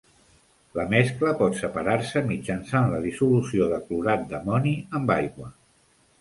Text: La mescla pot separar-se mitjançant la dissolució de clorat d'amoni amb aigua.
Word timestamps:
La 0.77 0.85
mescla 0.93 1.33
pot 1.41 1.59
separar-se 1.59 2.23
mitjançant 2.31 2.89
la 2.95 3.03
dissolució 3.05 3.69
de 3.75 3.79
clorat 3.91 4.25
d'amoni 4.33 4.75
amb 5.03 5.15
aigua. 5.19 5.53